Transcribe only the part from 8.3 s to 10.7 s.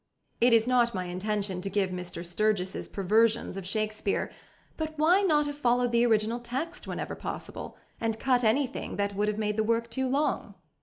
anything that would have made the work too long?